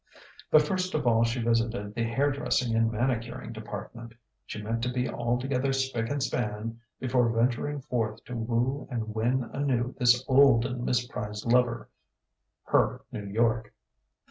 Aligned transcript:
But 0.49 0.63
first 0.63 0.95
of 0.95 1.05
all 1.05 1.23
she 1.23 1.43
visited 1.43 1.93
the 1.93 2.03
hairdressing 2.03 2.75
and 2.75 2.91
manicuring 2.91 3.51
department: 3.53 4.13
she 4.47 4.59
meant 4.59 4.81
to 4.81 4.91
be 4.91 5.07
altogether 5.07 5.71
spick 5.73 6.09
and 6.09 6.23
span 6.23 6.79
before 6.99 7.29
venturing 7.29 7.81
forth 7.81 8.25
to 8.25 8.35
woo 8.35 8.87
and 8.89 9.13
win 9.13 9.43
anew 9.53 9.93
this 9.99 10.25
old 10.27 10.65
and 10.65 10.87
misprized 10.87 11.45
lover, 11.45 11.87
her 12.63 13.01
New 13.11 13.27
York. 13.27 13.75